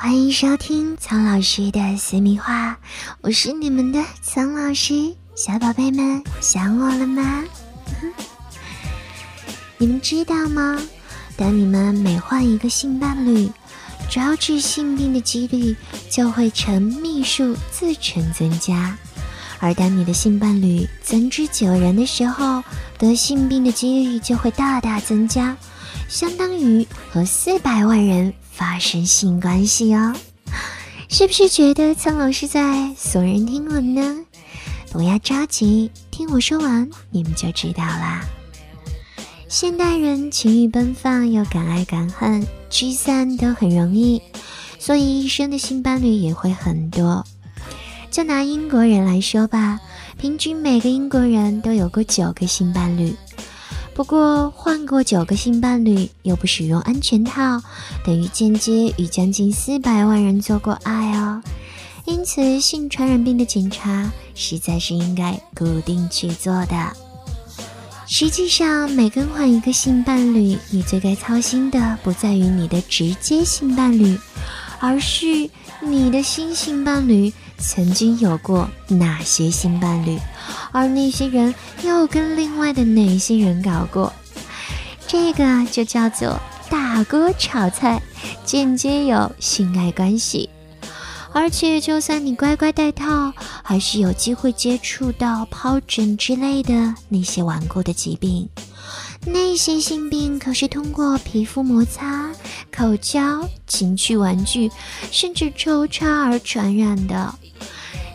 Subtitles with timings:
[0.00, 2.78] 欢迎收听苍老师的私密话，
[3.20, 7.44] 我是你们的苍老师，小宝贝们想我了吗？
[9.76, 10.80] 你们知道吗？
[11.36, 13.50] 当你们每换一个性伴侣，
[14.08, 15.74] 招致性病的几率
[16.08, 18.94] 就会呈秘数自成增加；
[19.58, 22.62] 而当你的性伴侣增至九人的时候，
[22.98, 25.56] 得性病的几率就会大大增加，
[26.08, 28.32] 相当于和四百万人。
[28.58, 30.12] 发生性关系哦，
[31.08, 34.24] 是不是觉得苍老师在耸人听闻呢？
[34.90, 38.24] 不要着急，听我说完，你们就知道啦。
[39.46, 44.20] 现代人情欲奔放又敢爱敢恨，聚散都很容易，
[44.80, 47.24] 所以一生的性伴侣也会很多。
[48.10, 49.78] 就拿英国人来说吧，
[50.18, 53.14] 平均每个英国人都有过九个性伴侣。
[53.98, 57.60] 不过换过九个性伴侣又不使用安全套，
[58.04, 61.42] 等于间接与将近四百万人做过爱哦。
[62.04, 66.92] 因此，性传染病的检查实在是应该固定去做的。
[68.06, 74.16] 实际上，每更换一个性伴侣，你最该操心的不在于你的直接性伴侣，
[74.78, 80.18] 而是你的新性伴侣曾经有过哪些性伴侣。
[80.72, 84.12] 而那些人又跟另外的哪些人搞过？
[85.06, 86.38] 这个就叫做
[86.70, 88.00] 大锅炒菜，
[88.44, 90.48] 间接有性爱关系。
[91.32, 98.48] 而且，就算你乖乖戴套，还是有机会接触到疱疹之类的那些顽固的疾病。
[99.24, 102.30] 那些性病可是通过皮肤摩擦、
[102.74, 104.70] 口交、情趣玩具，
[105.10, 107.34] 甚至抽插而传染的。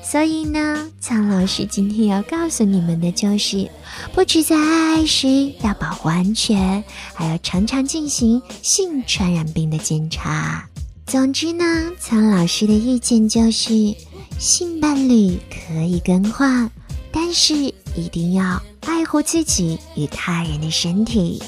[0.01, 3.69] 所以呢，苍老师今天要告诉你们的就是，
[4.13, 10.67] 不止在爱爱时要保护安全，还要常常进行性传染病的检查。
[11.07, 13.95] 总之呢，苍老师的意见就是，
[14.37, 16.69] 性伴侣可以更换，
[17.13, 17.53] 但是
[17.95, 21.41] 一定要爱护自己与他人的身体。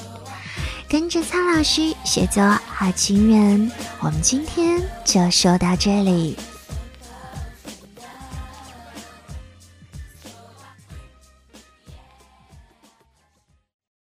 [0.87, 6.37] 跟着苍老师学做好情人，我们今天就说到这里。